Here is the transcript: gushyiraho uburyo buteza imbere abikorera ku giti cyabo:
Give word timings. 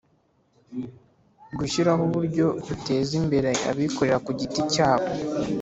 gushyiraho 1.57 2.01
uburyo 2.09 2.45
buteza 2.67 3.11
imbere 3.21 3.49
abikorera 3.71 4.17
ku 4.25 4.31
giti 4.39 4.61
cyabo: 4.73 5.07